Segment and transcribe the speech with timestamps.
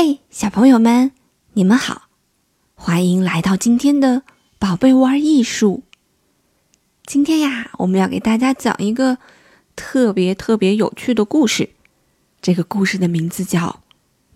[0.00, 1.10] 嘿，小朋友们，
[1.54, 2.02] 你们好，
[2.76, 4.22] 欢迎来到今天的
[4.56, 5.82] 宝贝玩艺术。
[7.04, 9.18] 今天呀，我们要给大家讲一个
[9.74, 11.70] 特别特别有趣的故事。
[12.40, 13.58] 这个故事的名字叫《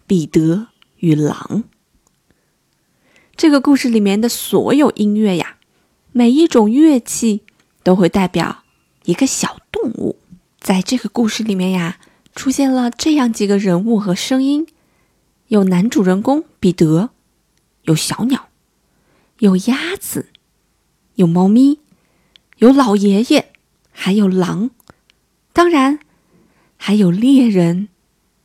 [0.08, 1.62] 彼得与狼》。
[3.36, 5.58] 这个故事里面的所有音乐呀，
[6.10, 7.42] 每一种乐器
[7.84, 8.64] 都会代表
[9.04, 10.18] 一个小动物。
[10.60, 11.98] 在这个故事里面呀，
[12.34, 14.66] 出现了这样几个人物和声音。
[15.52, 17.10] 有男主人公彼得，
[17.82, 18.48] 有小鸟，
[19.40, 20.30] 有鸭子，
[21.16, 21.78] 有猫咪，
[22.56, 23.52] 有老爷爷，
[23.90, 24.70] 还有狼，
[25.52, 25.98] 当然
[26.78, 27.90] 还有猎人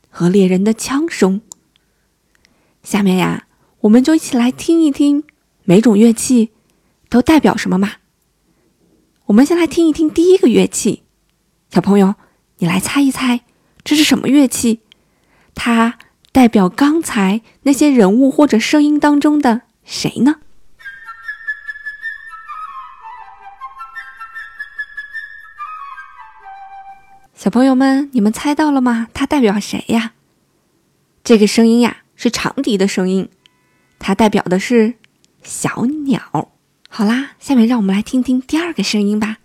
[0.09, 1.39] 和猎人的枪声。
[2.83, 3.47] 下面呀，
[3.79, 5.23] 我们就一起来听一听
[5.63, 6.51] 每种乐器
[7.07, 7.93] 都代表什么嘛。
[9.27, 11.03] 我们先来听一听第一个乐器，
[11.69, 12.15] 小朋友，
[12.57, 13.45] 你来猜一猜
[13.85, 14.81] 这是什么乐器？
[15.55, 15.99] 它。
[16.37, 20.35] 代表刚才那些人物或者声音当中的谁呢？
[27.33, 29.07] 小朋友们，你们猜到了吗？
[29.15, 30.13] 它代表谁呀？
[31.23, 33.31] 这个声音呀是长笛的声音，
[33.97, 34.93] 它代表的是
[35.41, 36.51] 小鸟。
[36.87, 39.37] 好啦，下面让我们来听听第二个声音吧。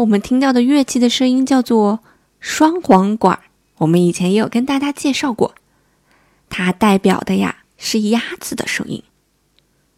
[0.00, 2.00] 我们听到的乐器的声音叫做
[2.40, 3.40] 双簧管，
[3.78, 5.54] 我们以前也有跟大家介绍过，
[6.48, 9.02] 它代表的呀是鸭子的声音。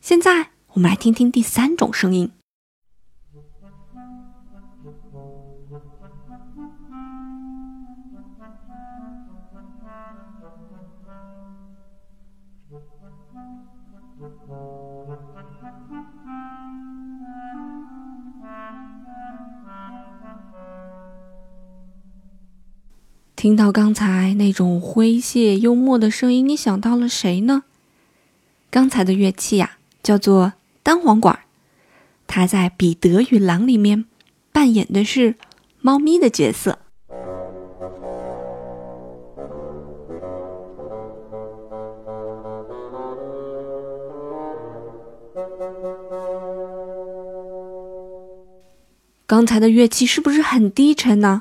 [0.00, 2.30] 现在我们来听听第三种声音。
[23.40, 27.62] 听到刚才那种诙谐幽默的声音，你想到了谁呢？
[28.68, 30.52] 刚才的乐器呀，叫做
[30.82, 31.38] 单簧管，
[32.26, 34.04] 它在《彼得与狼》里面
[34.52, 35.36] 扮演的是
[35.80, 36.80] 猫咪的角色。
[49.26, 51.40] 刚才的乐器是不是很低沉呢？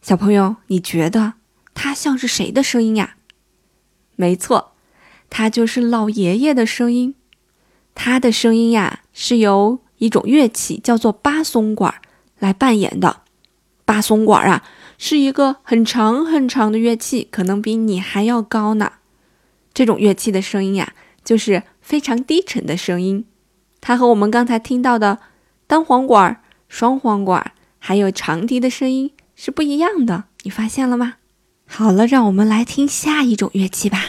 [0.00, 1.34] 小朋友，你觉得
[1.74, 3.16] 它像是谁的声音呀？
[4.16, 4.72] 没错，
[5.28, 7.14] 它就是老爷爷的声音。
[7.94, 11.96] 他的声音呀，是由一种乐器叫做巴松管
[12.38, 13.22] 来扮演的。
[13.84, 14.64] 巴松管啊，
[14.98, 18.92] 是一个很长很长的乐器，可能比你还要高呢。
[19.74, 20.94] 这种乐器的声音呀，
[21.24, 23.24] 就是非常低沉的声音。
[23.80, 25.18] 它和我们刚才听到的
[25.66, 29.10] 单簧管、双簧管还有长笛的声音。
[29.40, 31.14] 是不一样的，你发现了吗？
[31.64, 34.06] 好了，让我们来听下一种乐器吧。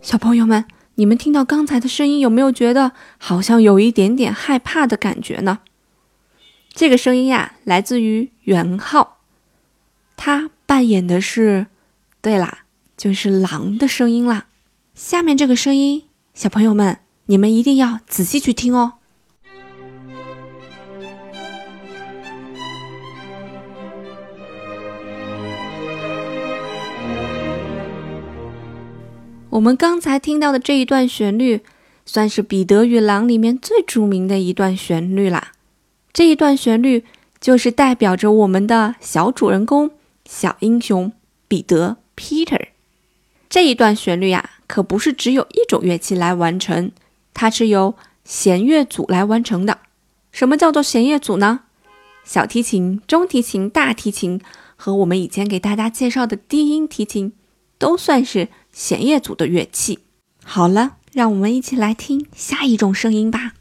[0.00, 0.64] 小朋友们，
[0.94, 5.58] 你们听到刚才的声音，有没有觉得好像有一点点害怕的感觉呢？
[6.72, 9.16] 这个声音呀，来自于元昊，
[10.16, 11.66] 他扮演的是，
[12.22, 12.58] 对啦，
[12.96, 14.46] 就是狼的声音啦。
[14.94, 16.05] 下面这个声音。
[16.36, 18.92] 小朋友们，你们一定要仔细去听哦。
[29.48, 31.62] 我们刚才听到的这一段旋律，
[32.04, 35.52] 算是《彼得与狼》里面最著名的一段旋律啦。
[36.12, 37.06] 这一段旋律
[37.40, 39.90] 就是代表着我们的小主人公、
[40.26, 41.10] 小英雄
[41.48, 42.66] 彼得 Peter。
[43.48, 44.50] 这一段旋律呀。
[44.66, 46.92] 可不是只有一种乐器来完成，
[47.34, 47.94] 它是由
[48.24, 49.78] 弦乐组来完成的。
[50.32, 51.60] 什么叫做弦乐组呢？
[52.24, 54.40] 小提琴、中提琴、大提琴
[54.76, 57.32] 和我们以前给大家介绍的低音提琴，
[57.78, 60.00] 都算是弦乐组的乐器。
[60.44, 63.54] 好了，让我们一起来听下一种声音吧。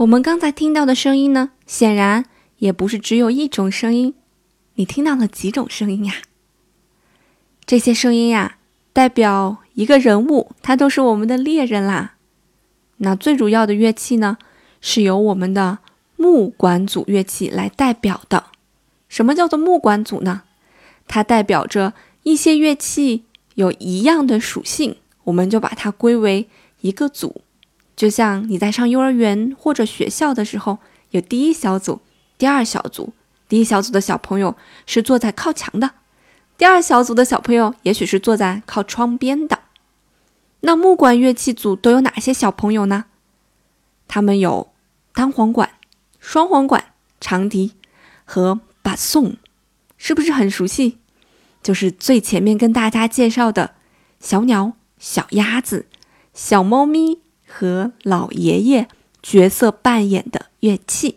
[0.00, 2.24] 我们刚才听到的声音呢，显然
[2.56, 4.14] 也不是只有一种声音。
[4.76, 6.14] 你听到了几种声音呀？
[7.66, 8.56] 这些声音呀，
[8.94, 12.14] 代表一个人物，他都是我们的猎人啦。
[12.96, 14.38] 那最主要的乐器呢，
[14.80, 15.80] 是由我们的
[16.16, 18.44] 木管组乐器来代表的。
[19.10, 20.44] 什么叫做木管组呢？
[21.08, 21.92] 它代表着
[22.22, 23.24] 一些乐器
[23.54, 26.48] 有一样的属性，我们就把它归为
[26.80, 27.42] 一个组。
[28.00, 30.78] 就像你在上幼儿园或者学校的时候，
[31.10, 32.00] 有第一小组、
[32.38, 33.12] 第二小组。
[33.46, 34.56] 第一小组的小朋友
[34.86, 35.90] 是坐在靠墙的，
[36.56, 39.58] 第二小组的小朋友也许是坐在靠窗边的。
[40.60, 43.04] 那木管乐器组都有哪些小朋友呢？
[44.08, 44.72] 他们有
[45.12, 45.68] 单簧管、
[46.18, 47.74] 双簧管、长笛
[48.24, 49.36] 和巴颂，
[49.98, 50.96] 是不是很熟悉？
[51.62, 53.74] 就是最前面跟大家介绍的
[54.18, 55.84] 小鸟、小鸭子、
[56.32, 57.20] 小猫咪
[57.52, 58.86] 和老爷爷
[59.20, 61.16] 角色扮演的乐器。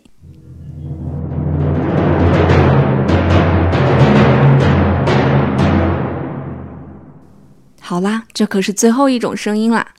[7.80, 9.94] 好啦，这可是最后一种声音啦，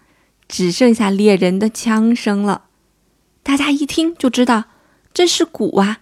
[0.48, 2.64] 只剩下猎人的枪声了。
[3.42, 4.66] 大家一听就知道
[5.14, 6.00] 这是鼓啊。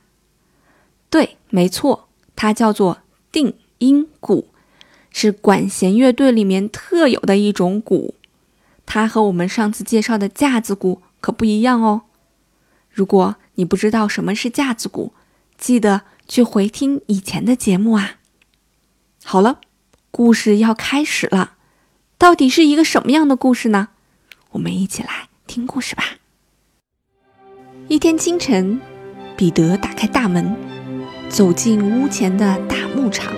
[1.09, 2.99] 对，没错，它叫做
[3.31, 4.47] 定音鼓，
[5.11, 8.15] 是管弦乐队里面特有的一种鼓。
[8.93, 12.03] 它和我们上次介绍的架子鼓可不一样哦。
[12.91, 15.15] 如果你不知道什么是架子鼓，
[15.57, 18.17] 记得去回听以前的节目啊。
[19.23, 19.61] 好了，
[20.11, 21.55] 故事要开始了。
[22.19, 23.87] 到底是一个什么样的故事呢？
[24.51, 26.03] 我们一起来听故事吧。
[27.87, 28.79] 一天清晨，
[29.35, 30.55] 彼得打开大门，
[31.29, 33.33] 走进屋前的大牧场。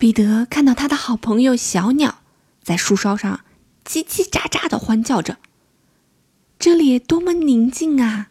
[0.00, 2.22] 彼得看到他的好朋友小鸟
[2.62, 3.40] 在树梢上
[3.84, 5.36] 叽叽喳喳的欢叫着，
[6.58, 8.29] 这里多么宁静啊！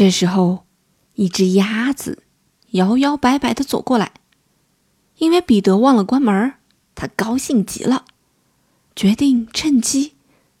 [0.00, 0.64] 这时候，
[1.12, 2.22] 一只鸭子
[2.70, 4.12] 摇摇摆摆的走过来，
[5.18, 6.54] 因为彼得忘了关门，
[6.94, 8.06] 他高兴极了，
[8.96, 10.14] 决定趁机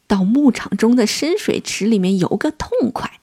[0.06, 3.18] 到牧场中的深水池里面游个痛快。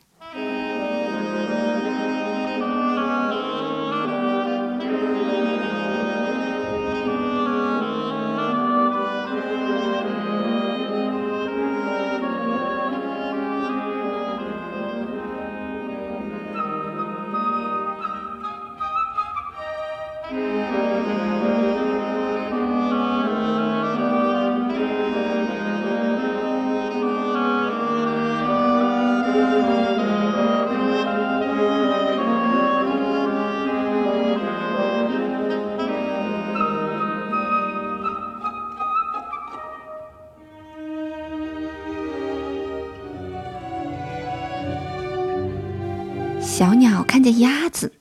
[46.57, 47.91] 小鸟看见鸭子，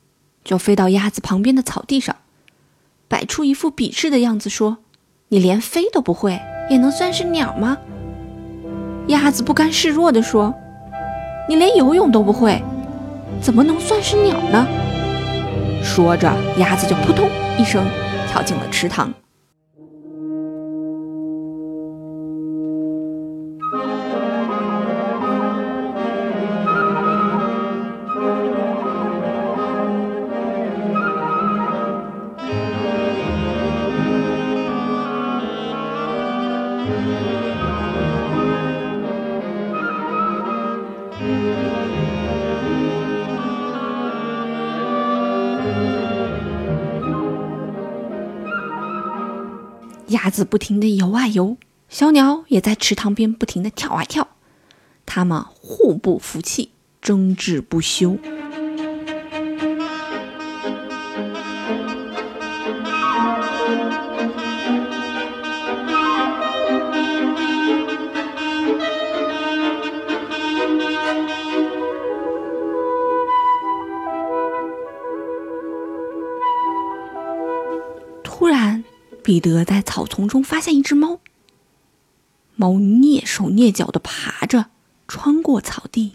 [0.43, 2.17] 就飞到鸭子旁边的草地上，
[3.07, 4.79] 摆出一副鄙视的样子，说
[5.29, 7.77] ：“你连飞都不会，也能算是鸟吗？”
[9.09, 10.55] 鸭子不甘示弱地说
[11.51, 12.59] ：“你连游泳都不会，
[13.43, 14.67] 怎么能算是鸟呢？”
[15.85, 17.87] 说着，鸭子就扑通一声
[18.33, 19.13] 跳进了池塘。
[50.17, 51.59] 鸭子不停地游啊游，
[51.91, 54.27] 小鸟也在池塘边不停地跳啊跳，
[55.05, 56.71] 它们互不服气，
[57.03, 58.17] 争执不休。
[79.27, 81.19] 彼得在草丛中发现一只猫。
[82.55, 84.67] 猫蹑手蹑脚地爬着，
[85.09, 86.13] 穿过草地。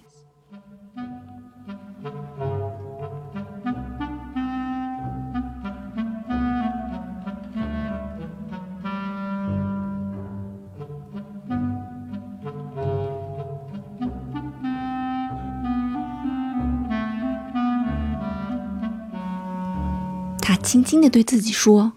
[20.40, 21.92] 他轻轻地对自己说。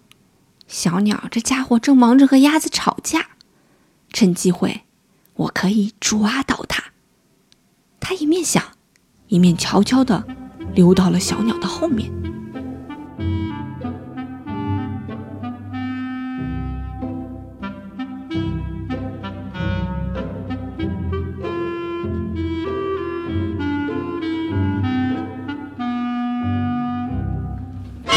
[0.74, 3.26] 小鸟这家伙正忙着和鸭子吵架，
[4.12, 4.82] 趁机会，
[5.34, 6.82] 我可以抓到它。
[8.00, 8.60] 他一面想，
[9.28, 10.24] 一面悄悄地
[10.74, 12.10] 溜到了小鸟的后面。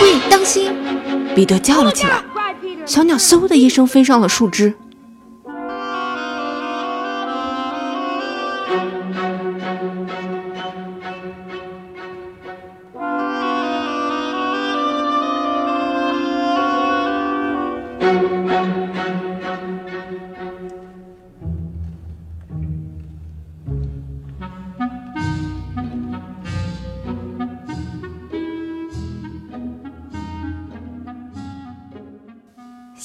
[0.01, 0.73] 喂，当心！
[1.35, 2.23] 彼得叫了起来。
[2.87, 4.73] 小鸟嗖的一声飞上了树枝。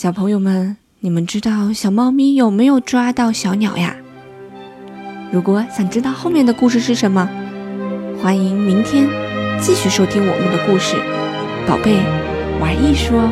[0.02, 3.94] 小朋友们，你们知道小猫咪有没有抓到小鸟呀？
[5.30, 7.28] 如果想知道后面的故事是什么，
[8.20, 9.06] 欢迎明天
[9.60, 10.96] 继续收听我们的故事。
[11.68, 12.00] 宝贝，
[12.60, 13.30] 玩艺术哦。